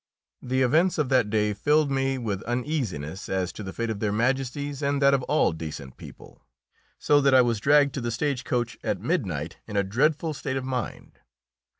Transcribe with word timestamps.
The 0.41 0.63
events 0.63 0.97
of 0.97 1.09
that 1.09 1.29
day 1.29 1.53
filled 1.53 1.91
me 1.91 2.17
with 2.17 2.41
uneasiness 2.45 3.29
as 3.29 3.53
to 3.53 3.61
the 3.61 3.71
fate 3.71 3.91
of 3.91 3.99
Their 3.99 4.11
Majesties 4.11 4.81
and 4.81 4.99
that 4.99 5.13
of 5.13 5.21
all 5.29 5.51
decent 5.51 5.95
people, 5.95 6.43
so 6.97 7.21
that 7.21 7.35
I 7.35 7.41
was 7.41 7.59
dragged 7.59 7.93
to 7.93 8.01
the 8.01 8.09
stage 8.09 8.43
coach 8.43 8.79
at 8.83 8.99
midnight 8.99 9.57
in 9.67 9.77
a 9.77 9.83
dreadful 9.83 10.33
state 10.33 10.57
of 10.57 10.65
mind. 10.65 11.19